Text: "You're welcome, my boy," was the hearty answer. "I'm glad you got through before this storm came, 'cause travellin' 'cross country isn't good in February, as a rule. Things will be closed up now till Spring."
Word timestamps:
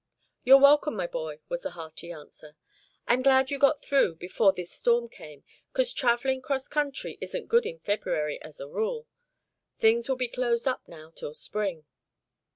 "You're 0.43 0.57
welcome, 0.57 0.95
my 0.95 1.05
boy," 1.05 1.41
was 1.47 1.61
the 1.61 1.69
hearty 1.69 2.11
answer. 2.11 2.55
"I'm 3.07 3.21
glad 3.21 3.51
you 3.51 3.59
got 3.59 3.83
through 3.83 4.15
before 4.15 4.51
this 4.51 4.71
storm 4.71 5.09
came, 5.09 5.43
'cause 5.73 5.93
travellin' 5.93 6.41
'cross 6.41 6.67
country 6.67 7.19
isn't 7.21 7.49
good 7.49 7.67
in 7.67 7.77
February, 7.77 8.41
as 8.41 8.59
a 8.59 8.67
rule. 8.67 9.05
Things 9.77 10.09
will 10.09 10.15
be 10.17 10.27
closed 10.27 10.67
up 10.67 10.87
now 10.87 11.11
till 11.11 11.35
Spring." 11.35 11.85